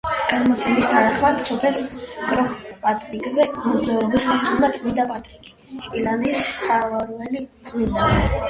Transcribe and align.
გადმოცემის 0.29 0.85
თანახმად, 0.93 1.35
სოფელს 1.47 1.83
კროხ–პატრიკზე 2.29 3.45
მოგზაურობისას 3.59 4.33
ესტუმრა 4.39 4.71
წმინდა 4.79 5.07
პატრიკი, 5.13 5.55
ირლანდიის 6.01 6.45
მფარველი 6.49 7.45
წმინდანი. 7.73 8.31